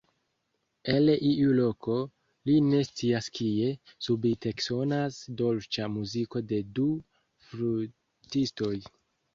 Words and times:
El 0.93 1.11
iu 1.17 1.51
loko, 1.59 1.97
li 2.51 2.55
ne 2.69 2.81
scias 2.87 3.29
kie, 3.41 3.69
subite 4.07 4.55
eksonas 4.57 5.21
dolĉa 5.45 5.87
muziko 5.99 6.45
de 6.55 6.65
du 6.81 6.89
flutistoj. 7.53 8.75